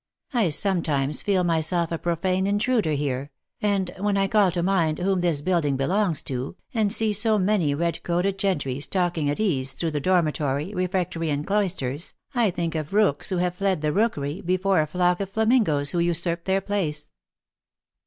[0.33, 3.29] I sometimes feel myself a profane intruder here,
[3.61, 7.75] and, when I call to mind whom this building belongs to, and see so many
[7.75, 13.29] red coated gentry stalking at ease through dormitory, refectory and cloisters, I think of rooks
[13.29, 17.11] who have fled the rookery, before a flock of flamingoes who usurp their place."